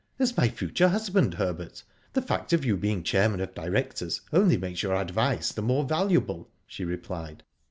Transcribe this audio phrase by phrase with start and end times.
[0.17, 1.83] "As my future husband, Herbert.
[2.13, 6.49] The fact of you being chairman of directors only makes your advice the more valuable,"
[6.65, 7.43] she replied.